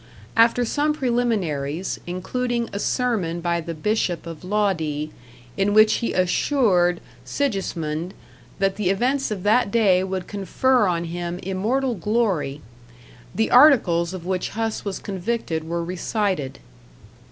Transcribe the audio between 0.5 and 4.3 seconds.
some preliminaries, including a sermon by the Bishop